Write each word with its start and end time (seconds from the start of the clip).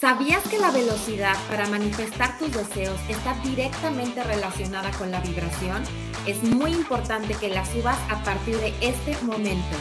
¿Sabías 0.00 0.42
que 0.48 0.58
la 0.58 0.70
velocidad 0.70 1.36
para 1.50 1.68
manifestar 1.68 2.38
tus 2.38 2.50
deseos 2.50 2.98
está 3.10 3.34
directamente 3.44 4.24
relacionada 4.24 4.90
con 4.92 5.10
la 5.10 5.20
vibración? 5.20 5.82
Es 6.26 6.42
muy 6.42 6.72
importante 6.72 7.34
que 7.34 7.50
la 7.50 7.66
subas 7.66 7.98
a 8.08 8.24
partir 8.24 8.56
de 8.60 8.72
este 8.80 9.14
momento. 9.22 9.76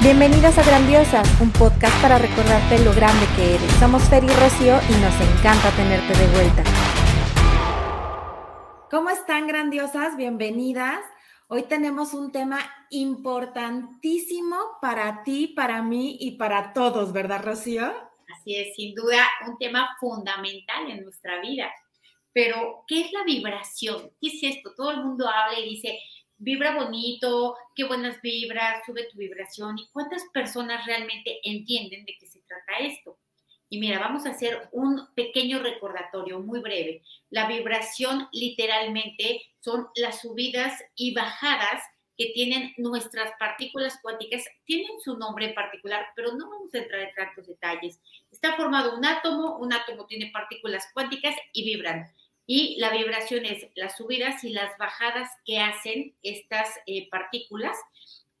Bienvenidas 0.00 0.56
a 0.56 0.62
Grandiosas, 0.62 1.28
un 1.38 1.50
podcast 1.50 1.94
para 2.00 2.16
recordarte 2.16 2.78
lo 2.78 2.94
grande 2.94 3.26
que 3.36 3.56
eres. 3.56 3.72
Somos 3.72 4.02
Fer 4.04 4.24
y 4.24 4.28
Rocío 4.28 4.78
y 4.88 4.92
nos 5.02 5.38
encanta 5.38 5.70
tenerte 5.76 6.18
de 6.18 6.26
vuelta. 6.28 6.64
¿Cómo 8.90 9.10
están 9.10 9.46
grandiosas? 9.46 10.16
Bienvenidas. 10.16 11.00
Hoy 11.46 11.64
tenemos 11.64 12.14
un 12.14 12.32
tema 12.32 12.58
importantísimo 12.88 14.56
para 14.80 15.22
ti, 15.24 15.48
para 15.48 15.82
mí 15.82 16.16
y 16.18 16.38
para 16.38 16.72
todos, 16.72 17.12
¿verdad, 17.12 17.44
Rocío? 17.44 17.92
Así 18.34 18.56
es, 18.56 18.74
sin 18.74 18.94
duda, 18.94 19.28
un 19.46 19.58
tema 19.58 19.94
fundamental 20.00 20.90
en 20.90 21.04
nuestra 21.04 21.42
vida. 21.42 21.70
Pero, 22.32 22.84
¿qué 22.88 23.02
es 23.02 23.12
la 23.12 23.24
vibración? 23.24 24.10
¿Qué 24.22 24.28
es 24.28 24.56
esto? 24.56 24.72
Todo 24.74 24.92
el 24.92 25.04
mundo 25.04 25.28
habla 25.28 25.60
y 25.60 25.68
dice, 25.68 25.98
vibra 26.38 26.76
bonito, 26.76 27.54
qué 27.76 27.84
buenas 27.84 28.22
vibras, 28.22 28.82
sube 28.86 29.06
tu 29.12 29.18
vibración. 29.18 29.78
¿Y 29.78 29.88
cuántas 29.92 30.22
personas 30.32 30.86
realmente 30.86 31.40
entienden 31.42 32.06
de 32.06 32.16
qué 32.18 32.26
se 32.26 32.40
trata 32.40 32.78
esto? 32.80 33.18
Y 33.74 33.80
mira, 33.80 33.98
vamos 33.98 34.24
a 34.24 34.30
hacer 34.30 34.68
un 34.70 35.08
pequeño 35.16 35.58
recordatorio 35.58 36.38
muy 36.38 36.60
breve. 36.60 37.02
La 37.28 37.48
vibración 37.48 38.28
literalmente 38.30 39.42
son 39.58 39.88
las 39.96 40.20
subidas 40.20 40.80
y 40.94 41.12
bajadas 41.12 41.82
que 42.16 42.26
tienen 42.26 42.72
nuestras 42.76 43.32
partículas 43.36 43.98
cuánticas. 44.00 44.44
Tienen 44.64 45.00
su 45.00 45.18
nombre 45.18 45.46
en 45.46 45.54
particular, 45.56 46.06
pero 46.14 46.36
no 46.36 46.48
vamos 46.48 46.72
a 46.72 46.78
entrar 46.78 47.00
en 47.00 47.14
tantos 47.16 47.48
detalles. 47.48 48.00
Está 48.30 48.54
formado 48.54 48.96
un 48.96 49.04
átomo, 49.04 49.58
un 49.58 49.72
átomo 49.72 50.06
tiene 50.06 50.30
partículas 50.32 50.88
cuánticas 50.94 51.34
y 51.52 51.64
vibran. 51.64 52.06
Y 52.46 52.76
la 52.78 52.92
vibración 52.92 53.44
es 53.44 53.66
las 53.74 53.96
subidas 53.96 54.44
y 54.44 54.50
las 54.50 54.78
bajadas 54.78 55.28
que 55.44 55.58
hacen 55.58 56.14
estas 56.22 56.68
eh, 56.86 57.08
partículas. 57.10 57.76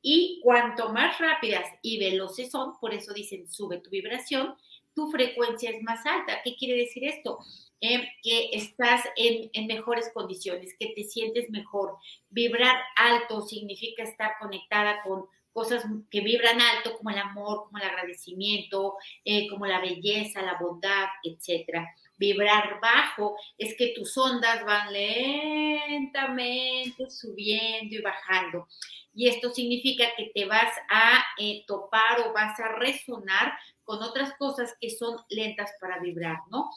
Y 0.00 0.38
cuanto 0.44 0.92
más 0.92 1.18
rápidas 1.18 1.66
y 1.82 1.98
veloces 1.98 2.52
son, 2.52 2.78
por 2.78 2.94
eso 2.94 3.12
dicen 3.12 3.50
sube 3.50 3.78
tu 3.78 3.90
vibración, 3.90 4.54
tu 4.94 5.10
frecuencia 5.10 5.70
es 5.70 5.82
más 5.82 6.04
alta. 6.06 6.40
¿Qué 6.42 6.56
quiere 6.56 6.80
decir 6.80 7.04
esto? 7.04 7.38
Eh, 7.80 8.08
que 8.22 8.50
estás 8.52 9.02
en, 9.16 9.66
mejores 9.66 10.10
condiciones, 10.14 10.74
que 10.78 10.94
te 10.96 11.04
sientes 11.04 11.50
mejor. 11.50 11.96
Vibrar 12.30 12.76
alto 12.96 13.42
significa 13.42 14.02
estar 14.04 14.36
conectada 14.40 15.02
con 15.02 15.26
cosas 15.52 15.84
que 16.10 16.20
vibran 16.20 16.60
alto, 16.60 16.96
como 16.96 17.10
el 17.10 17.18
amor, 17.18 17.64
como 17.64 17.78
el 17.78 17.84
agradecimiento, 17.84 18.94
eh, 19.24 19.48
como 19.48 19.66
la 19.66 19.80
belleza, 19.80 20.42
la 20.42 20.58
bondad, 20.58 21.06
etc. 21.22 21.86
Vibrar 22.16 22.78
bajo 22.80 23.36
es 23.58 23.76
que 23.76 23.88
tus 23.88 24.16
ondas 24.16 24.64
van 24.64 24.92
lentamente 24.92 27.10
subiendo 27.10 27.96
y 27.96 28.00
bajando. 28.00 28.68
Y 29.14 29.28
esto 29.28 29.52
significa 29.52 30.06
que 30.16 30.30
te 30.34 30.44
vas 30.44 30.72
a 30.90 31.24
eh, 31.38 31.64
topar 31.66 32.20
o 32.20 32.32
vas 32.32 32.58
a 32.60 32.68
resonar 32.68 33.52
con 33.84 34.02
otras 34.02 34.34
cosas 34.38 34.76
que 34.80 34.90
son 34.90 35.16
lentas 35.28 35.72
para 35.80 36.00
vibrar, 36.00 36.38
¿no? 36.50 36.70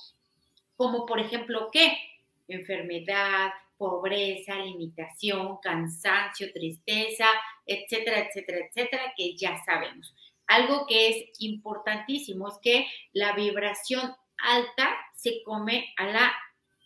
Como 0.75 1.05
por 1.05 1.19
ejemplo, 1.19 1.69
¿qué? 1.71 1.97
Enfermedad, 2.47 3.51
pobreza, 3.77 4.55
limitación, 4.55 5.57
cansancio, 5.61 6.51
tristeza, 6.53 7.25
etcétera, 7.65 8.27
etcétera, 8.27 8.67
etcétera, 8.67 9.13
que 9.15 9.35
ya 9.35 9.57
sabemos. 9.65 10.13
Algo 10.47 10.85
que 10.87 11.09
es 11.09 11.39
importantísimo 11.39 12.47
es 12.47 12.55
que 12.61 12.87
la 13.13 13.33
vibración 13.33 14.15
alta 14.37 14.95
se 15.17 15.41
come 15.43 15.93
a 15.97 16.05
la 16.05 16.33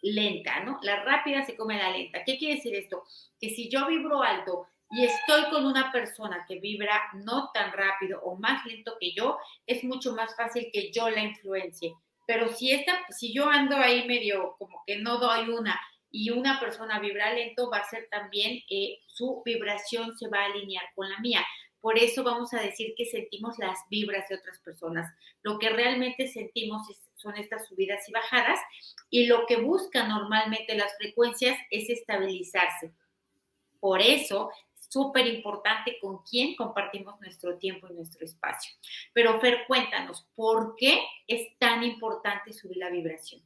lenta, 0.01 0.61
¿no? 0.61 0.79
La 0.81 1.03
rápida 1.03 1.45
se 1.45 1.55
come 1.55 1.75
a 1.75 1.89
la 1.89 1.97
lenta. 1.97 2.23
¿Qué 2.25 2.37
quiere 2.37 2.55
decir 2.55 2.73
esto? 2.73 3.03
Que 3.39 3.49
si 3.49 3.69
yo 3.69 3.85
vibro 3.87 4.23
alto 4.23 4.67
y 4.89 5.05
estoy 5.05 5.49
con 5.51 5.65
una 5.65 5.91
persona 5.91 6.45
que 6.47 6.59
vibra 6.59 6.99
no 7.13 7.51
tan 7.53 7.71
rápido 7.71 8.21
o 8.23 8.35
más 8.37 8.65
lento 8.65 8.95
que 8.99 9.13
yo, 9.13 9.37
es 9.67 9.83
mucho 9.83 10.13
más 10.13 10.35
fácil 10.35 10.69
que 10.73 10.91
yo 10.91 11.09
la 11.09 11.21
influencie. 11.21 11.93
Pero 12.25 12.49
si, 12.53 12.71
esta, 12.71 13.05
si 13.09 13.33
yo 13.33 13.47
ando 13.47 13.75
ahí 13.75 14.07
medio 14.07 14.55
como 14.57 14.81
que 14.87 14.97
no 14.97 15.17
doy 15.17 15.49
una 15.49 15.79
y 16.09 16.29
una 16.29 16.59
persona 16.59 16.99
vibra 16.99 17.33
lento, 17.33 17.69
va 17.69 17.77
a 17.77 17.89
ser 17.89 18.07
también 18.09 18.61
eh, 18.69 18.99
su 19.07 19.41
vibración 19.45 20.17
se 20.17 20.27
va 20.27 20.41
a 20.41 20.45
alinear 20.45 20.85
con 20.95 21.09
la 21.09 21.19
mía. 21.19 21.45
Por 21.81 21.97
eso 21.97 22.23
vamos 22.23 22.53
a 22.53 22.61
decir 22.61 22.93
que 22.95 23.05
sentimos 23.05 23.57
las 23.57 23.79
vibras 23.89 24.29
de 24.29 24.35
otras 24.35 24.59
personas. 24.59 25.11
Lo 25.41 25.57
que 25.59 25.69
realmente 25.69 26.27
sentimos 26.27 26.87
son 27.15 27.35
estas 27.37 27.67
subidas 27.67 28.07
y 28.07 28.11
bajadas 28.11 28.59
y 29.09 29.25
lo 29.25 29.45
que 29.47 29.57
buscan 29.57 30.09
normalmente 30.09 30.75
las 30.75 30.95
frecuencias 30.97 31.57
es 31.71 31.89
estabilizarse. 31.89 32.93
Por 33.79 34.01
eso 34.01 34.51
súper 34.91 35.25
importante 35.27 35.97
con 35.99 36.21
quién 36.23 36.55
compartimos 36.55 37.19
nuestro 37.21 37.57
tiempo 37.57 37.87
y 37.89 37.93
nuestro 37.93 38.25
espacio. 38.25 38.73
Pero 39.13 39.39
Fer, 39.39 39.65
cuéntanos, 39.67 40.27
¿por 40.35 40.75
qué 40.75 41.01
es 41.27 41.57
tan 41.57 41.83
importante 41.83 42.51
subir 42.53 42.77
la 42.77 42.89
vibración? 42.89 43.41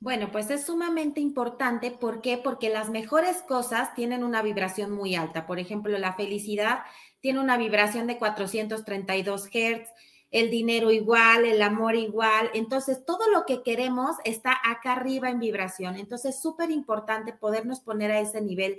Bueno, 0.00 0.32
pues 0.32 0.48
es 0.50 0.64
sumamente 0.64 1.20
importante. 1.20 1.90
¿Por 1.90 2.22
qué? 2.22 2.38
Porque 2.38 2.70
las 2.70 2.88
mejores 2.88 3.42
cosas 3.42 3.94
tienen 3.94 4.24
una 4.24 4.40
vibración 4.40 4.90
muy 4.90 5.14
alta. 5.14 5.46
Por 5.46 5.58
ejemplo, 5.58 5.98
la 5.98 6.14
felicidad 6.14 6.80
tiene 7.20 7.38
una 7.40 7.58
vibración 7.58 8.06
de 8.06 8.16
432 8.16 9.48
Hz, 9.48 9.88
el 10.30 10.50
dinero 10.50 10.90
igual, 10.90 11.44
el 11.44 11.60
amor 11.60 11.96
igual. 11.96 12.50
Entonces, 12.54 13.04
todo 13.04 13.30
lo 13.30 13.44
que 13.44 13.62
queremos 13.62 14.16
está 14.24 14.56
acá 14.64 14.92
arriba 14.92 15.28
en 15.28 15.38
vibración. 15.38 15.96
Entonces, 15.96 16.36
es 16.36 16.40
súper 16.42 16.70
importante 16.70 17.34
podernos 17.34 17.80
poner 17.80 18.10
a 18.10 18.20
ese 18.20 18.40
nivel 18.40 18.78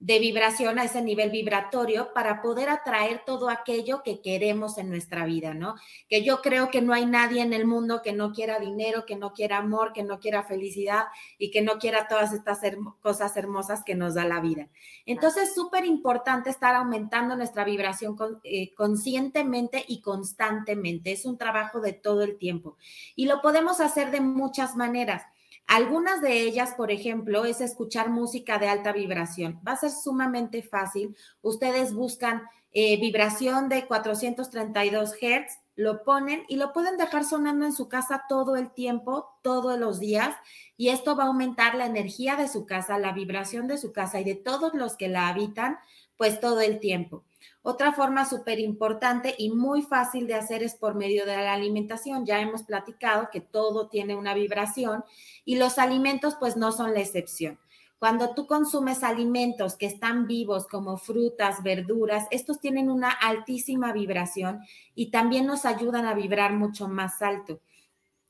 de 0.00 0.20
vibración 0.20 0.78
a 0.78 0.84
ese 0.84 1.02
nivel 1.02 1.30
vibratorio 1.30 2.12
para 2.14 2.40
poder 2.40 2.68
atraer 2.68 3.22
todo 3.26 3.48
aquello 3.50 4.02
que 4.04 4.20
queremos 4.20 4.78
en 4.78 4.90
nuestra 4.90 5.24
vida, 5.24 5.54
¿no? 5.54 5.74
Que 6.08 6.22
yo 6.22 6.40
creo 6.40 6.70
que 6.70 6.80
no 6.80 6.92
hay 6.92 7.04
nadie 7.04 7.42
en 7.42 7.52
el 7.52 7.66
mundo 7.66 8.00
que 8.00 8.12
no 8.12 8.32
quiera 8.32 8.60
dinero, 8.60 9.04
que 9.06 9.16
no 9.16 9.32
quiera 9.32 9.58
amor, 9.58 9.92
que 9.92 10.04
no 10.04 10.20
quiera 10.20 10.44
felicidad 10.44 11.06
y 11.36 11.50
que 11.50 11.62
no 11.62 11.78
quiera 11.78 12.06
todas 12.06 12.32
estas 12.32 12.60
cosas 13.00 13.36
hermosas 13.36 13.82
que 13.84 13.96
nos 13.96 14.14
da 14.14 14.24
la 14.24 14.40
vida. 14.40 14.68
Entonces, 15.04 15.48
es 15.48 15.54
súper 15.54 15.84
importante 15.84 16.50
estar 16.50 16.76
aumentando 16.76 17.34
nuestra 17.34 17.64
vibración 17.64 18.16
eh, 18.44 18.72
conscientemente 18.74 19.84
y 19.88 20.00
constantemente. 20.00 21.10
Es 21.10 21.24
un 21.24 21.38
trabajo 21.38 21.80
de 21.80 21.92
todo 21.92 22.22
el 22.22 22.38
tiempo 22.38 22.76
y 23.16 23.26
lo 23.26 23.42
podemos 23.42 23.80
hacer 23.80 24.12
de 24.12 24.20
muchas 24.20 24.76
maneras. 24.76 25.24
Algunas 25.68 26.22
de 26.22 26.40
ellas, 26.40 26.72
por 26.74 26.90
ejemplo, 26.90 27.44
es 27.44 27.60
escuchar 27.60 28.08
música 28.08 28.58
de 28.58 28.68
alta 28.68 28.90
vibración. 28.90 29.60
Va 29.68 29.72
a 29.72 29.76
ser 29.76 29.90
sumamente 29.90 30.62
fácil. 30.62 31.14
Ustedes 31.42 31.92
buscan 31.92 32.42
eh, 32.72 32.98
vibración 32.98 33.68
de 33.68 33.86
432 33.86 35.12
Hz, 35.12 35.58
lo 35.76 36.04
ponen 36.04 36.42
y 36.48 36.56
lo 36.56 36.72
pueden 36.72 36.96
dejar 36.96 37.24
sonando 37.24 37.66
en 37.66 37.74
su 37.74 37.86
casa 37.86 38.24
todo 38.30 38.56
el 38.56 38.72
tiempo, 38.72 39.28
todos 39.42 39.78
los 39.78 40.00
días. 40.00 40.34
Y 40.78 40.88
esto 40.88 41.16
va 41.16 41.24
a 41.24 41.26
aumentar 41.26 41.74
la 41.74 41.84
energía 41.84 42.36
de 42.36 42.48
su 42.48 42.64
casa, 42.64 42.98
la 42.98 43.12
vibración 43.12 43.66
de 43.68 43.76
su 43.76 43.92
casa 43.92 44.20
y 44.20 44.24
de 44.24 44.36
todos 44.36 44.72
los 44.72 44.96
que 44.96 45.08
la 45.08 45.28
habitan, 45.28 45.78
pues 46.18 46.40
todo 46.40 46.60
el 46.60 46.80
tiempo. 46.80 47.24
Otra 47.62 47.92
forma 47.92 48.24
súper 48.24 48.60
importante 48.60 49.34
y 49.38 49.50
muy 49.50 49.82
fácil 49.82 50.26
de 50.26 50.34
hacer 50.34 50.62
es 50.62 50.74
por 50.74 50.94
medio 50.94 51.24
de 51.24 51.36
la 51.36 51.52
alimentación. 51.54 52.26
Ya 52.26 52.40
hemos 52.40 52.62
platicado 52.62 53.28
que 53.32 53.40
todo 53.40 53.88
tiene 53.88 54.16
una 54.16 54.34
vibración 54.34 55.04
y 55.44 55.56
los 55.56 55.78
alimentos 55.78 56.34
pues 56.38 56.56
no 56.56 56.72
son 56.72 56.92
la 56.92 57.00
excepción. 57.00 57.58
Cuando 57.98 58.32
tú 58.34 58.46
consumes 58.46 59.02
alimentos 59.02 59.76
que 59.76 59.86
están 59.86 60.28
vivos 60.28 60.68
como 60.68 60.98
frutas, 60.98 61.62
verduras, 61.64 62.26
estos 62.30 62.60
tienen 62.60 62.90
una 62.90 63.10
altísima 63.10 63.92
vibración 63.92 64.60
y 64.94 65.10
también 65.10 65.46
nos 65.46 65.64
ayudan 65.64 66.06
a 66.06 66.14
vibrar 66.14 66.52
mucho 66.52 66.88
más 66.88 67.22
alto. 67.22 67.60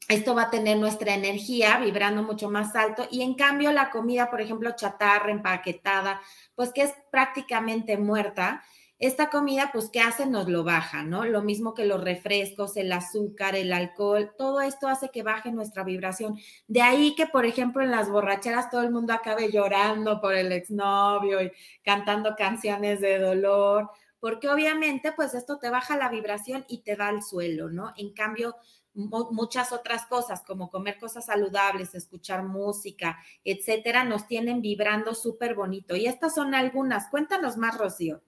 Esto 0.09 0.35
va 0.35 0.45
a 0.45 0.51
tener 0.51 0.79
nuestra 0.79 1.15
energía 1.15 1.79
vibrando 1.79 2.23
mucho 2.23 2.49
más 2.51 2.75
alto 2.75 3.07
y 3.11 3.21
en 3.23 3.35
cambio 3.35 3.73
la 3.73 3.91
comida, 3.91 4.31
por 4.31 4.41
ejemplo, 4.41 4.71
chatarra, 4.75 5.31
empaquetada, 5.31 6.21
pues 6.55 6.73
que 6.73 6.83
es 6.83 6.95
prácticamente 7.13 7.99
muerta, 7.99 8.63
esta 9.01 9.31
comida, 9.31 9.71
pues, 9.73 9.91
¿qué 9.93 10.01
hace? 10.01 10.27
Nos 10.27 10.49
lo 10.49 10.65
baja, 10.65 11.05
¿no? 11.05 11.25
Lo 11.25 11.41
mismo 11.43 11.73
que 11.73 11.85
los 11.85 12.03
refrescos, 12.03 12.77
el 12.77 12.91
azúcar, 12.91 13.55
el 13.55 13.73
alcohol, 13.73 14.35
todo 14.37 14.61
esto 14.61 14.89
hace 14.89 15.11
que 15.11 15.23
baje 15.23 15.53
nuestra 15.53 15.85
vibración. 15.85 16.37
De 16.67 16.83
ahí 16.83 17.15
que, 17.15 17.27
por 17.29 17.47
ejemplo, 17.47 17.85
en 17.85 17.93
las 17.93 18.11
borracheras 18.11 18.71
todo 18.71 18.83
el 18.83 18.91
mundo 18.91 19.13
acabe 19.13 19.53
llorando 19.53 20.21
por 20.21 20.35
el 20.35 20.51
exnovio 20.51 21.41
y 21.43 21.53
cantando 21.85 22.35
canciones 22.37 23.01
de 23.01 23.21
dolor, 23.21 23.89
porque 24.19 24.49
obviamente, 24.49 25.13
pues, 25.13 25.33
esto 25.35 25.59
te 25.59 25.71
baja 25.71 25.97
la 25.97 26.09
vibración 26.09 26.65
y 26.69 26.79
te 26.83 26.97
da 26.97 27.07
al 27.07 27.23
suelo, 27.23 27.71
¿no? 27.71 27.93
En 27.97 28.13
cambio, 28.15 28.57
muchas 28.99 29.73
otras 29.73 30.07
cosas 30.07 30.43
como 30.45 30.71
comer 30.71 30.99
cosas 30.99 31.27
saludables, 31.27 31.95
escuchar 31.95 32.43
música, 32.43 33.19
etcétera, 33.45 34.05
nos 34.05 34.27
tienen 34.27 34.61
vibrando 34.61 35.15
súper 35.15 35.55
bonito. 35.55 35.97
Y 35.97 36.07
estas 36.07 36.35
son 36.35 36.55
algunas. 36.55 37.09
Cuéntanos 37.09 37.57
más, 37.57 37.79
Rocío. 37.79 38.23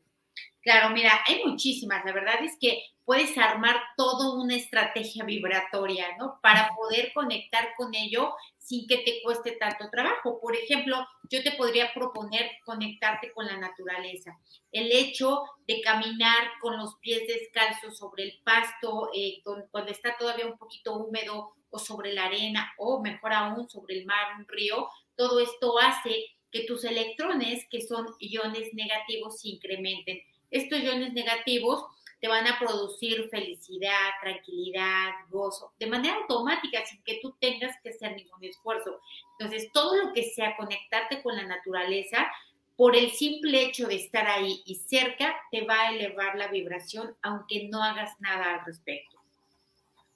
Claro, 0.63 0.91
mira, 0.95 1.13
hay 1.27 1.43
muchísimas. 1.45 2.05
La 2.05 2.13
verdad 2.13 2.43
es 2.43 2.57
que 2.61 2.83
puedes 3.05 3.37
armar 3.39 3.77
toda 3.97 4.35
una 4.35 4.55
estrategia 4.57 5.25
vibratoria, 5.25 6.07
¿no? 6.19 6.39
Para 6.43 6.69
poder 6.77 7.13
conectar 7.15 7.71
con 7.77 7.95
ello 7.95 8.35
sin 8.59 8.87
que 8.87 8.99
te 8.99 9.21
cueste 9.23 9.53
tanto 9.53 9.89
trabajo. 9.91 10.39
Por 10.41 10.55
ejemplo, 10.55 10.97
yo 11.31 11.43
te 11.43 11.53
podría 11.53 11.93
proponer 11.95 12.51
conectarte 12.65 13.33
con 13.33 13.47
la 13.47 13.57
naturaleza. 13.57 14.39
El 14.71 14.93
hecho 14.93 15.43
de 15.67 15.81
caminar 15.81 16.51
con 16.61 16.77
los 16.77 16.97
pies 17.01 17.23
descalzos 17.27 17.97
sobre 17.97 18.25
el 18.25 18.41
pasto, 18.45 19.11
eh, 19.15 19.41
cuando 19.71 19.91
está 19.91 20.17
todavía 20.19 20.47
un 20.47 20.59
poquito 20.59 20.95
húmedo, 20.97 21.55
o 21.73 21.79
sobre 21.79 22.13
la 22.13 22.25
arena, 22.27 22.73
o 22.79 23.01
mejor 23.01 23.33
aún, 23.33 23.69
sobre 23.69 23.99
el 24.01 24.05
mar, 24.05 24.37
un 24.39 24.47
río, 24.49 24.89
todo 25.17 25.39
esto 25.41 25.79
hace 25.79 26.27
que 26.51 26.65
tus 26.65 26.83
electrones, 26.85 27.65
que 27.71 27.81
son 27.81 28.07
iones 28.19 28.75
negativos, 28.75 29.41
se 29.41 29.51
incrementen. 29.51 30.21
Estos 30.51 30.81
iones 30.81 31.13
negativos 31.13 31.85
te 32.21 32.29
van 32.29 32.47
a 32.47 32.59
producir 32.59 33.29
felicidad, 33.31 34.11
tranquilidad, 34.21 35.11
gozo, 35.31 35.73
de 35.79 35.87
manera 35.87 36.17
automática, 36.17 36.85
sin 36.85 37.03
que 37.03 37.19
tú 37.23 37.35
tengas 37.41 37.75
que 37.83 37.91
hacer 37.91 38.15
ningún 38.15 38.45
esfuerzo. 38.45 39.01
Entonces, 39.39 39.71
todo 39.73 39.97
lo 39.97 40.13
que 40.13 40.25
sea 40.25 40.57
conectarte 40.57 41.23
con 41.23 41.37
la 41.37 41.47
naturaleza, 41.47 42.31
por 42.77 42.97
el 42.97 43.11
simple 43.11 43.63
hecho 43.63 43.87
de 43.87 43.97
estar 43.97 44.27
ahí 44.27 44.63
y 44.67 44.75
cerca, 44.77 45.37
te 45.51 45.65
va 45.65 45.81
a 45.81 45.93
elevar 45.93 46.37
la 46.37 46.49
vibración, 46.49 47.15
aunque 47.23 47.69
no 47.69 47.83
hagas 47.83 48.19
nada 48.21 48.55
al 48.55 48.67
respecto. 48.67 49.19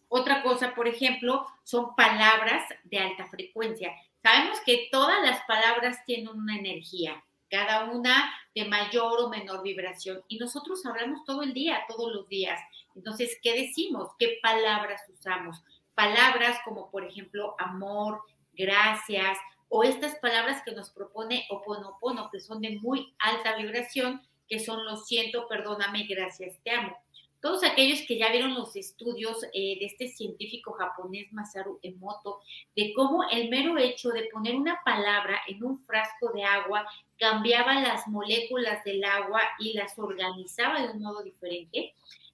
Otra 0.09 0.43
cosa, 0.43 0.75
por 0.75 0.87
ejemplo, 0.87 1.47
son 1.65 1.95
palabras 1.97 2.63
de 2.85 2.99
alta 2.99 3.27
frecuencia. 3.27 3.93
Sabemos 4.23 4.61
que 4.61 4.89
todas 4.91 5.23
las 5.23 5.43
palabras 5.45 6.05
tienen 6.05 6.29
una 6.29 6.57
energía 6.57 7.23
cada 7.51 7.85
una 7.91 8.33
de 8.55 8.65
mayor 8.65 9.21
o 9.21 9.29
menor 9.29 9.63
vibración. 9.63 10.23
Y 10.29 10.39
nosotros 10.39 10.85
hablamos 10.87 11.25
todo 11.25 11.43
el 11.43 11.53
día, 11.53 11.85
todos 11.89 12.13
los 12.13 12.29
días. 12.29 12.61
Entonces, 12.95 13.39
¿qué 13.43 13.55
decimos? 13.55 14.11
¿Qué 14.19 14.39
palabras 14.43 15.03
usamos? 15.13 15.63
Palabras 15.95 16.59
como, 16.65 16.91
por 16.91 17.05
ejemplo, 17.05 17.55
amor, 17.59 18.23
gracias, 18.53 19.39
o 19.69 19.83
estas 19.83 20.17
palabras 20.17 20.63
que 20.65 20.73
nos 20.73 20.91
propone 20.91 21.47
Oponopono, 21.51 22.31
que 22.31 22.41
son 22.41 22.61
de 22.61 22.79
muy 22.79 23.15
alta 23.19 23.57
vibración, 23.57 24.23
que 24.49 24.61
son 24.61 24.85
lo 24.85 24.97
siento, 24.97 25.49
perdóname, 25.49 26.05
gracias, 26.05 26.59
te 26.63 26.71
amo 26.71 27.04
todos 27.45 27.63
aquellos 27.63 28.01
que 28.09 28.17
ya 28.17 28.31
vieron 28.31 28.55
los 28.55 28.75
estudios 28.75 29.45
eh, 29.53 29.79
de 29.79 29.85
este 29.85 30.09
científico 30.09 30.73
japonés 30.73 31.31
Masaru 31.31 31.79
Emoto, 31.83 32.41
de 32.75 32.95
cómo 32.95 33.23
el 33.31 33.51
mero 33.51 33.77
hecho 33.77 34.09
de 34.09 34.31
poner 34.33 34.57
una 34.57 34.81
palabra 34.83 35.43
en 35.47 35.63
un 35.63 35.79
frasco 35.85 36.33
de 36.33 36.43
agua 36.43 36.87
cambiaba 37.19 37.83
las 37.83 38.09
moléculas 38.09 38.83
del 38.85 39.05
agua 39.05 39.43
y 39.59 39.75
las 39.75 39.99
organizaba 39.99 40.81
de 40.81 40.93
un 40.95 41.03
modo 41.03 41.23
diferente, 41.23 41.93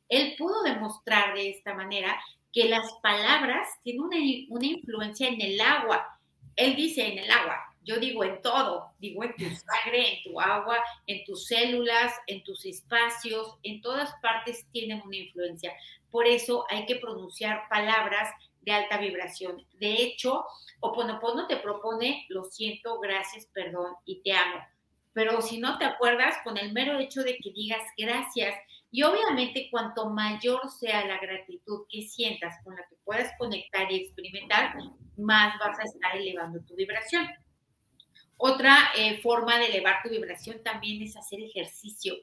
él 0.09 0.37
pudo 0.39 0.63
demostrar 0.63 1.35
de 1.35 1.51
esta 1.51 1.75
manera 1.75 2.17
que 2.53 2.69
las 2.69 2.93
palabras 3.03 3.69
tienen 3.83 4.03
una, 4.03 4.17
una 4.51 4.67
influencia 4.67 5.27
en 5.27 5.41
el 5.41 5.61
agua. 5.61 6.21
Él 6.55 6.77
dice 6.77 7.05
en 7.05 7.19
el 7.19 7.31
agua, 7.33 7.70
yo 7.83 7.99
digo 7.99 8.25
en 8.25 8.41
todo, 8.43 8.93
digo 8.99 9.25
en 9.25 9.35
tu 9.37 9.45
sangre, 9.45 10.15
en 10.15 10.23
tu 10.23 10.41
agua, 10.41 10.79
en 11.07 11.25
tus 11.25 11.47
células, 11.47 12.13
en 12.27 12.43
tus 12.45 12.65
espacios, 12.67 13.57
en 13.63 13.81
todas 13.81 14.13
partes 14.21 14.67
tienen 14.71 15.03
una 15.05 15.17
influencia. 15.17 15.73
Por 16.11 16.27
eso 16.27 16.67
hay 16.69 16.87
que 16.87 16.97
pronunciar 16.97 17.69
palabras 17.69 18.29
de 18.63 18.73
alta 18.73 18.99
vibración. 18.99 19.65
De 19.79 19.95
hecho, 19.95 20.45
Oponopono 20.81 21.47
te 21.47 21.57
propone 21.57 22.27
lo 22.29 22.45
siento, 22.45 22.99
gracias, 23.01 23.47
perdón 23.47 23.95
y 24.05 24.21
te 24.23 24.33
amo. 24.33 24.61
Pero 25.13 25.41
si 25.43 25.59
no 25.59 25.79
te 25.79 25.85
acuerdas, 25.85 26.37
con 26.45 26.57
el 26.57 26.73
mero 26.73 26.99
hecho 26.99 27.23
de 27.23 27.37
que 27.39 27.51
digas 27.51 27.83
gracias, 27.97 28.55
y 28.93 29.03
obviamente 29.03 29.69
cuanto 29.71 30.11
mayor 30.11 30.69
sea 30.71 31.05
la 31.07 31.19
gratitud 31.19 31.87
que 31.89 32.03
sientas 32.03 32.57
con 32.65 32.75
la 32.75 32.83
que 32.89 32.97
puedas 33.05 33.33
conectar 33.39 33.91
y 33.91 33.97
experimentar, 33.97 34.75
más 35.17 35.59
vas 35.59 35.79
a 35.79 35.83
estar 35.85 36.17
elevando 36.17 36.61
tu 36.61 36.75
vibración. 36.75 37.29
Otra 38.43 38.75
eh, 38.97 39.21
forma 39.21 39.59
de 39.59 39.67
elevar 39.67 39.97
tu 40.03 40.09
vibración 40.09 40.63
también 40.63 41.03
es 41.03 41.15
hacer 41.15 41.43
ejercicio, 41.43 42.15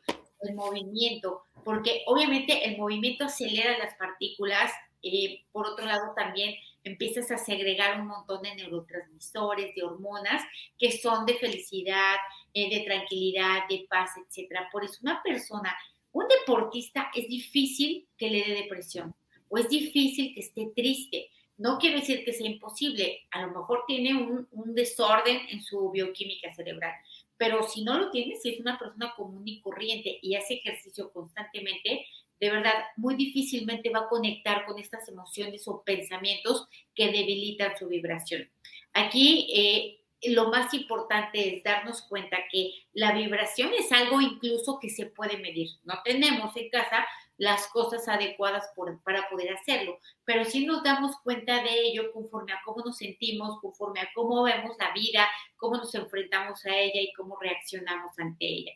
el 0.42 0.56
movimiento, 0.56 1.44
porque 1.64 2.02
obviamente 2.08 2.68
el 2.68 2.76
movimiento 2.76 3.26
acelera 3.26 3.78
las 3.78 3.96
partículas. 3.98 4.72
Eh, 5.04 5.44
por 5.52 5.68
otro 5.68 5.86
lado, 5.86 6.14
también 6.16 6.56
empiezas 6.84 7.30
a 7.30 7.38
segregar 7.38 8.02
un 8.02 8.08
montón 8.08 8.42
de 8.42 8.56
neurotransmisores, 8.56 9.76
de 9.76 9.84
hormonas 9.84 10.42
que 10.80 10.92
son 10.92 11.24
de 11.28 11.36
felicidad, 11.36 12.16
eh, 12.52 12.76
de 12.76 12.84
tranquilidad, 12.84 13.68
de 13.70 13.86
paz, 13.88 14.10
etcétera. 14.18 14.70
Por 14.72 14.86
eso 14.86 14.98
una 15.04 15.22
persona, 15.22 15.78
un 16.14 16.26
deportista, 16.28 17.12
es 17.14 17.28
difícil 17.28 18.08
que 18.18 18.32
le 18.32 18.44
dé 18.44 18.56
depresión 18.64 19.14
o 19.50 19.60
es 19.60 19.70
difícil 19.70 20.34
que 20.34 20.40
esté 20.40 20.72
triste 20.76 21.30
no 21.58 21.80
quiere 21.80 22.00
decir 22.00 22.24
que 22.24 22.34
sea 22.34 22.48
imposible, 22.48 23.28
a 23.32 23.42
lo 23.42 23.48
mejor 23.50 23.84
tiene 23.88 24.14
un, 24.14 24.48
desorden 24.76 25.42
en 25.50 25.62
su 25.62 25.90
bioquímica 25.92 26.54
cerebral, 26.54 26.94
pero 27.36 27.68
si 27.68 27.84
no 27.84 27.98
lo 27.98 28.12
tiene, 28.12 28.36
si 28.36 28.50
es 28.50 28.60
una 28.60 28.78
persona 28.78 29.14
común 29.16 29.48
y 29.48 29.62
corriente 29.62 30.20
y 30.22 30.36
hace 30.36 30.56
ejercicio 30.56 31.12
constantemente, 31.12 32.06
de 32.40 32.52
verdad, 32.52 32.74
muy 32.96 33.16
difícilmente 33.16 33.90
va 33.90 34.02
a 34.02 34.10
conectar 34.10 34.66
con 34.66 34.78
estas 34.78 35.08
emociones 35.10 35.68
o 35.68 35.82
pensamientos 35.84 36.68
que 36.94 37.12
debilitan 37.12 37.76
su 37.78 37.88
vibración. 37.88 38.48
Aquí 38.94 39.50
eh, 39.54 40.00
lo 40.34 40.50
más 40.50 40.74
importante 40.74 41.56
es 41.56 41.64
darnos 41.64 42.04
cuenta 42.04 42.38
que 42.52 42.72
la 42.94 43.14
vibración 43.14 43.72
es 43.78 43.92
algo 43.92 44.22
incluso 44.22 44.80
que 44.80 44.90
se 44.90 45.08
puede 45.08 45.38
medir. 45.38 45.70
No 45.84 45.96
tenemos 46.04 46.56
en 46.56 46.70
casa 46.70 47.08
las 47.38 47.68
cosas 47.68 48.08
adecuadas 48.08 48.66
para 49.04 49.30
poder 49.30 49.54
hacerlo. 49.54 50.00
Pero 50.26 50.44
si 50.46 50.66
nos 50.66 50.84
damos 50.84 51.16
cuenta 51.24 51.62
de 51.64 51.88
ello 51.88 52.12
conforme 52.12 52.52
a 52.54 52.62
cómo 52.66 52.84
nos 52.84 52.98
sentimos, 52.98 53.60
conforme 53.62 54.02
a 54.02 54.10
cómo 54.14 54.44
vemos 54.44 54.76
la 54.80 54.92
vida, 54.94 55.28
cómo 55.56 55.78
nos 55.78 55.94
enfrentamos 55.96 56.66
a 56.66 56.76
ella 56.76 57.02
y 57.02 57.14
cómo 57.14 57.38
reaccionamos 57.40 58.18
ante 58.18 58.46
ella. 58.46 58.72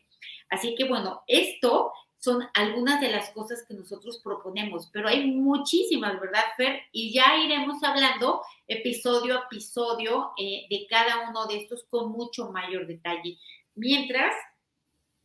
Así 0.48 0.74
que 0.74 0.84
bueno, 0.88 1.22
esto 1.26 1.92
son 2.22 2.46
algunas 2.54 3.00
de 3.00 3.10
las 3.10 3.30
cosas 3.30 3.64
que 3.66 3.74
nosotros 3.74 4.20
proponemos, 4.22 4.88
pero 4.92 5.08
hay 5.08 5.26
muchísimas, 5.32 6.20
¿verdad, 6.20 6.44
Fer? 6.56 6.82
Y 6.92 7.12
ya 7.12 7.36
iremos 7.44 7.82
hablando 7.82 8.42
episodio 8.68 9.36
a 9.36 9.44
episodio 9.46 10.30
eh, 10.38 10.66
de 10.70 10.86
cada 10.88 11.28
uno 11.28 11.46
de 11.46 11.56
estos 11.56 11.84
con 11.90 12.12
mucho 12.12 12.52
mayor 12.52 12.86
detalle. 12.86 13.38
Mientras, 13.74 14.32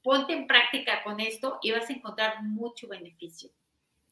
ponte 0.04 0.34
en 0.34 0.48
práctica 0.48 1.04
con 1.04 1.20
esto 1.20 1.60
y 1.62 1.72
vas 1.72 1.90
a 1.90 1.94
encontrar 1.94 2.44
mucho 2.44 2.88
beneficio. 2.88 3.50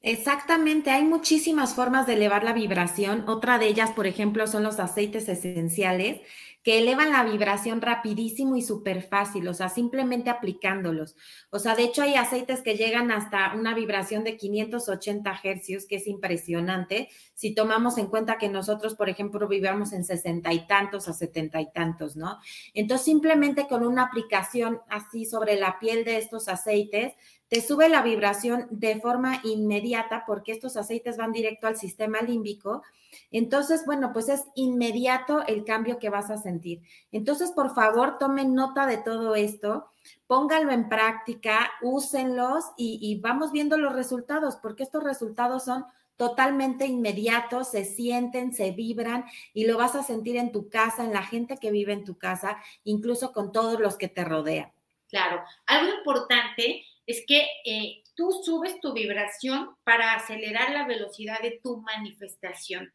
Exactamente, 0.01 0.91
hay 0.91 1.03
muchísimas 1.03 1.73
formas 1.73 2.05
de 2.05 2.13
elevar 2.13 2.43
la 2.43 2.53
vibración. 2.53 3.23
Otra 3.27 3.57
de 3.57 3.67
ellas, 3.67 3.91
por 3.91 4.05
ejemplo, 4.05 4.45
son 4.45 4.61
los 4.63 4.79
aceites 4.79 5.27
esenciales 5.27 6.21
que 6.61 6.79
elevan 6.79 7.11
la 7.11 7.23
vibración 7.23 7.79
rapidísimo 7.79 8.55
y 8.55 8.61
súper 8.63 9.03
fácil, 9.03 9.47
o 9.47 9.53
sea, 9.53 9.69
simplemente 9.69 10.31
aplicándolos. 10.31 11.15
O 11.51 11.59
sea, 11.59 11.75
de 11.75 11.83
hecho 11.83 12.01
hay 12.01 12.15
aceites 12.15 12.61
que 12.63 12.75
llegan 12.75 13.11
hasta 13.11 13.53
una 13.55 13.75
vibración 13.75 14.23
de 14.23 14.35
580 14.35 15.39
hercios, 15.43 15.85
que 15.85 15.97
es 15.97 16.07
impresionante, 16.07 17.09
si 17.35 17.53
tomamos 17.53 17.99
en 17.99 18.07
cuenta 18.07 18.37
que 18.39 18.49
nosotros, 18.49 18.95
por 18.95 19.09
ejemplo, 19.09 19.47
vivamos 19.47 19.93
en 19.93 20.03
sesenta 20.03 20.53
y 20.53 20.65
tantos 20.65 21.07
a 21.07 21.13
setenta 21.13 21.61
y 21.61 21.71
tantos, 21.71 22.15
¿no? 22.15 22.39
Entonces, 22.73 23.05
simplemente 23.05 23.67
con 23.67 23.85
una 23.85 24.03
aplicación 24.03 24.79
así 24.89 25.25
sobre 25.25 25.57
la 25.57 25.77
piel 25.79 26.03
de 26.03 26.17
estos 26.17 26.47
aceites, 26.47 27.13
te 27.47 27.61
sube 27.61 27.89
la 27.89 28.01
vibración 28.01 28.67
de 28.69 28.99
forma 28.99 29.39
inmediata 29.43 30.23
porque 30.25 30.51
estos 30.51 30.77
aceites 30.77 31.17
van 31.17 31.31
directo 31.31 31.67
al 31.67 31.77
sistema 31.77 32.21
límbico. 32.21 32.83
Entonces, 33.31 33.85
bueno, 33.85 34.11
pues 34.13 34.29
es 34.29 34.43
inmediato 34.55 35.45
el 35.45 35.63
cambio 35.63 35.99
que 35.99 36.09
vas 36.09 36.29
a 36.31 36.37
sentir. 36.37 36.81
Entonces, 37.11 37.51
por 37.51 37.73
favor, 37.73 38.17
tomen 38.17 38.55
nota 38.55 38.87
de 38.87 38.97
todo 38.97 39.35
esto, 39.35 39.87
pónganlo 40.27 40.71
en 40.71 40.89
práctica, 40.89 41.71
úsenlos 41.81 42.65
y, 42.77 42.99
y 43.01 43.19
vamos 43.19 43.51
viendo 43.51 43.77
los 43.77 43.93
resultados, 43.93 44.57
porque 44.57 44.83
estos 44.83 45.03
resultados 45.03 45.63
son 45.65 45.85
totalmente 46.17 46.85
inmediatos, 46.85 47.69
se 47.71 47.85
sienten, 47.85 48.53
se 48.53 48.71
vibran 48.71 49.25
y 49.53 49.65
lo 49.65 49.77
vas 49.77 49.95
a 49.95 50.03
sentir 50.03 50.37
en 50.37 50.51
tu 50.51 50.69
casa, 50.69 51.03
en 51.03 51.13
la 51.13 51.23
gente 51.23 51.57
que 51.57 51.71
vive 51.71 51.93
en 51.93 52.05
tu 52.05 52.17
casa, 52.17 52.57
incluso 52.83 53.31
con 53.33 53.51
todos 53.51 53.79
los 53.79 53.97
que 53.97 54.07
te 54.07 54.23
rodean. 54.23 54.71
Claro, 55.09 55.41
algo 55.67 55.93
importante 55.97 56.83
es 57.05 57.23
que 57.27 57.47
eh, 57.65 58.03
tú 58.15 58.31
subes 58.43 58.79
tu 58.81 58.93
vibración 58.93 59.75
para 59.83 60.15
acelerar 60.15 60.71
la 60.71 60.87
velocidad 60.87 61.41
de 61.41 61.59
tu 61.61 61.77
manifestación. 61.77 62.91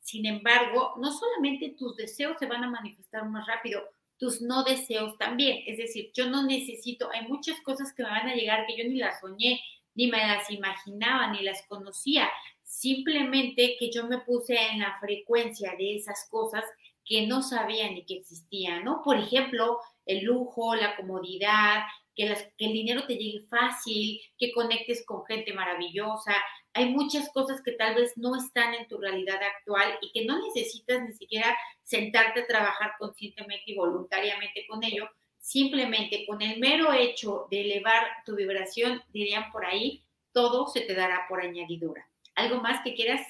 Sin 0.00 0.26
embargo, 0.26 0.94
no 0.98 1.12
solamente 1.12 1.74
tus 1.78 1.96
deseos 1.96 2.36
se 2.38 2.46
van 2.46 2.64
a 2.64 2.70
manifestar 2.70 3.26
más 3.28 3.46
rápido, 3.46 3.82
tus 4.18 4.42
no 4.42 4.62
deseos 4.64 5.16
también. 5.18 5.62
Es 5.66 5.78
decir, 5.78 6.10
yo 6.14 6.28
no 6.28 6.44
necesito, 6.44 7.10
hay 7.10 7.26
muchas 7.26 7.60
cosas 7.62 7.92
que 7.94 8.02
me 8.02 8.10
van 8.10 8.28
a 8.28 8.34
llegar 8.34 8.66
que 8.66 8.76
yo 8.76 8.84
ni 8.84 8.96
las 8.96 9.20
soñé, 9.20 9.60
ni 9.94 10.08
me 10.08 10.18
las 10.18 10.50
imaginaba, 10.50 11.32
ni 11.32 11.42
las 11.42 11.62
conocía. 11.66 12.28
Simplemente 12.64 13.76
que 13.78 13.90
yo 13.90 14.06
me 14.06 14.18
puse 14.18 14.56
en 14.56 14.80
la 14.80 14.98
frecuencia 15.00 15.74
de 15.78 15.96
esas 15.96 16.26
cosas 16.30 16.64
que 17.04 17.26
no 17.26 17.42
sabía 17.42 17.90
ni 17.90 18.04
que 18.04 18.14
existían, 18.14 18.84
¿no? 18.84 19.02
Por 19.02 19.18
ejemplo, 19.18 19.78
el 20.06 20.24
lujo, 20.24 20.74
la 20.74 20.96
comodidad, 20.96 21.84
que, 22.14 22.24
el 22.58 22.72
dinero 22.72 23.06
te 23.06 23.16
llegue 23.16 23.46
fácil, 23.48 24.20
que 24.38 24.52
conectes 24.52 25.04
con 25.06 25.24
gente 25.26 25.52
maravillosa. 25.52 26.34
Hay 26.72 26.90
muchas 26.90 27.30
cosas 27.32 27.62
que 27.62 27.72
tal 27.72 27.94
vez 27.94 28.12
no 28.16 28.36
están 28.36 28.74
en 28.74 28.88
tu 28.88 28.98
realidad 28.98 29.40
actual 29.42 29.98
y 30.00 30.12
que 30.12 30.24
no 30.24 30.40
necesitas 30.40 31.02
ni 31.02 31.12
siquiera 31.14 31.56
sentarte 31.82 32.40
a 32.40 32.46
trabajar 32.46 32.92
conscientemente 32.98 33.64
y 33.66 33.76
voluntariamente 33.76 34.66
con 34.68 34.82
ello. 34.84 35.08
Simplemente 35.38 36.24
con 36.26 36.40
el 36.40 36.58
mero 36.58 36.92
hecho 36.92 37.46
de 37.50 37.60
elevar 37.60 38.02
tu 38.24 38.34
vibración, 38.34 39.02
dirían 39.12 39.52
por 39.52 39.66
ahí, 39.66 40.02
todo 40.32 40.66
se 40.66 40.80
te 40.80 40.94
dará 40.94 41.26
por 41.28 41.42
añadidura. 41.42 42.08
¿Algo 42.34 42.60
más 42.60 42.82
que 42.82 42.94
quieras 42.94 43.20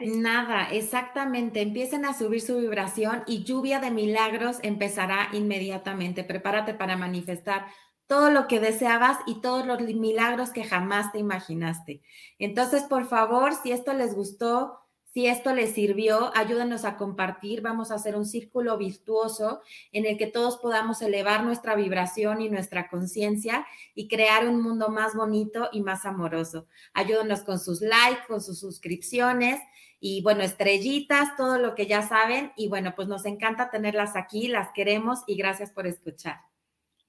Nada, 0.00 0.68
exactamente. 0.70 1.60
Empiecen 1.60 2.06
a 2.06 2.14
subir 2.14 2.40
su 2.40 2.58
vibración 2.58 3.24
y 3.26 3.44
lluvia 3.44 3.78
de 3.78 3.90
milagros 3.90 4.58
empezará 4.62 5.28
inmediatamente. 5.32 6.24
Prepárate 6.24 6.72
para 6.72 6.96
manifestar 6.96 7.66
todo 8.06 8.30
lo 8.30 8.46
que 8.46 8.60
deseabas 8.60 9.18
y 9.26 9.40
todos 9.40 9.66
los 9.66 9.80
milagros 9.80 10.50
que 10.50 10.64
jamás 10.64 11.12
te 11.12 11.18
imaginaste. 11.18 12.02
Entonces, 12.38 12.82
por 12.84 13.06
favor, 13.06 13.54
si 13.54 13.72
esto 13.72 13.92
les 13.92 14.14
gustó, 14.14 14.80
si 15.16 15.26
esto 15.26 15.54
les 15.54 15.72
sirvió, 15.72 16.30
ayúdenos 16.36 16.84
a 16.84 16.98
compartir. 16.98 17.62
Vamos 17.62 17.90
a 17.90 17.94
hacer 17.94 18.16
un 18.16 18.26
círculo 18.26 18.76
virtuoso 18.76 19.62
en 19.90 20.04
el 20.04 20.18
que 20.18 20.26
todos 20.26 20.58
podamos 20.58 21.00
elevar 21.00 21.42
nuestra 21.42 21.74
vibración 21.74 22.42
y 22.42 22.50
nuestra 22.50 22.90
conciencia 22.90 23.66
y 23.94 24.08
crear 24.08 24.46
un 24.46 24.60
mundo 24.60 24.90
más 24.90 25.14
bonito 25.14 25.70
y 25.72 25.80
más 25.80 26.04
amoroso. 26.04 26.66
Ayúdenos 26.92 27.44
con 27.44 27.58
sus 27.58 27.80
likes, 27.80 28.26
con 28.28 28.42
sus 28.42 28.60
suscripciones 28.60 29.58
y 30.00 30.22
bueno, 30.22 30.42
estrellitas, 30.42 31.34
todo 31.38 31.56
lo 31.56 31.74
que 31.74 31.86
ya 31.86 32.06
saben. 32.06 32.52
Y 32.54 32.68
bueno, 32.68 32.92
pues 32.94 33.08
nos 33.08 33.24
encanta 33.24 33.70
tenerlas 33.70 34.16
aquí, 34.16 34.48
las 34.48 34.70
queremos 34.72 35.20
y 35.26 35.36
gracias 35.36 35.70
por 35.70 35.86
escuchar. 35.86 36.40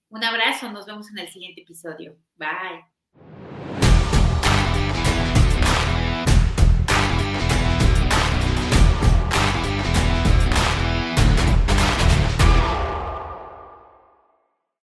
Un 0.09 0.23
abrazo, 0.23 0.71
nos 0.71 0.85
vemos 0.85 1.09
en 1.11 1.19
el 1.19 1.27
siguiente 1.27 1.61
episodio. 1.61 2.17
Bye. 2.37 3.56